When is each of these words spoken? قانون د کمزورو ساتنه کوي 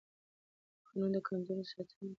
قانون 0.87 1.09
د 1.15 1.17
کمزورو 1.27 1.63
ساتنه 1.71 1.93
کوي 1.99 2.09